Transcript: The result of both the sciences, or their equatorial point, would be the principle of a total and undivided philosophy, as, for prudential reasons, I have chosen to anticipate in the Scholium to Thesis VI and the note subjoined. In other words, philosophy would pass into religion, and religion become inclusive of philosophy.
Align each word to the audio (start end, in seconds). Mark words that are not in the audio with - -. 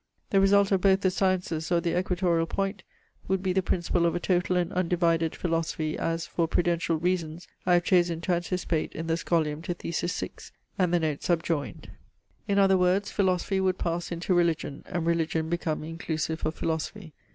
The 0.31 0.41
result 0.41 0.71
of 0.71 0.81
both 0.81 1.01
the 1.01 1.11
sciences, 1.11 1.71
or 1.71 1.79
their 1.79 1.99
equatorial 1.99 2.47
point, 2.47 2.81
would 3.27 3.43
be 3.43 3.53
the 3.53 3.61
principle 3.61 4.07
of 4.07 4.15
a 4.15 4.19
total 4.19 4.57
and 4.57 4.73
undivided 4.73 5.35
philosophy, 5.35 5.95
as, 5.95 6.25
for 6.25 6.47
prudential 6.47 6.95
reasons, 6.97 7.47
I 7.67 7.75
have 7.75 7.83
chosen 7.83 8.19
to 8.21 8.31
anticipate 8.33 8.93
in 8.93 9.05
the 9.05 9.13
Scholium 9.13 9.61
to 9.61 9.75
Thesis 9.75 10.19
VI 10.19 10.31
and 10.79 10.91
the 10.91 10.99
note 10.99 11.21
subjoined. 11.21 11.91
In 12.47 12.57
other 12.57 12.79
words, 12.79 13.11
philosophy 13.11 13.59
would 13.61 13.77
pass 13.77 14.11
into 14.11 14.33
religion, 14.33 14.83
and 14.87 15.05
religion 15.05 15.49
become 15.49 15.83
inclusive 15.83 16.47
of 16.47 16.55
philosophy. 16.55 17.13